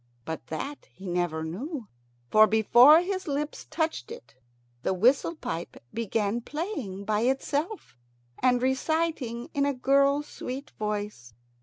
[0.25, 1.87] But that he never knew,
[2.31, 4.33] for before his lips touched it
[4.81, 7.95] the whistle pipe began playing by itself
[8.39, 11.35] and reciting in a girl's sweet voice.